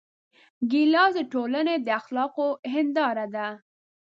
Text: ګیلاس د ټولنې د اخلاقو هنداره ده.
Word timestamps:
ګیلاس 0.71 1.11
د 1.17 1.19
ټولنې 1.33 1.75
د 1.81 1.87
اخلاقو 1.99 2.47
هنداره 2.73 3.25
ده. 3.35 3.47